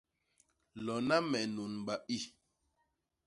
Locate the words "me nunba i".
1.29-2.17